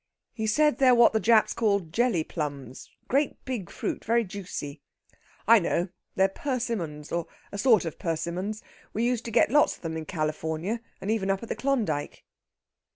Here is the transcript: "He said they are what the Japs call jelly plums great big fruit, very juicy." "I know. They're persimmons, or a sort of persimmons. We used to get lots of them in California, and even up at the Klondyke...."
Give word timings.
"He 0.33 0.47
said 0.47 0.79
they 0.79 0.87
are 0.87 0.95
what 0.95 1.13
the 1.13 1.19
Japs 1.19 1.53
call 1.53 1.79
jelly 1.81 2.23
plums 2.23 2.89
great 3.07 3.45
big 3.45 3.69
fruit, 3.69 4.03
very 4.03 4.23
juicy." 4.23 4.81
"I 5.47 5.59
know. 5.59 5.89
They're 6.15 6.27
persimmons, 6.27 7.11
or 7.11 7.27
a 7.51 7.59
sort 7.59 7.85
of 7.85 7.99
persimmons. 7.99 8.63
We 8.93 9.03
used 9.05 9.25
to 9.25 9.29
get 9.31 9.51
lots 9.51 9.75
of 9.75 9.83
them 9.83 9.95
in 9.95 10.05
California, 10.05 10.81
and 11.01 11.11
even 11.11 11.29
up 11.29 11.43
at 11.43 11.49
the 11.49 11.55
Klondyke...." 11.55 12.23